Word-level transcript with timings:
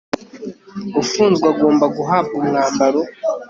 ufunzwe 1.01 1.45
agomba 1.51 1.85
guhabwa 1.97 2.33
umwambaro 2.39 3.01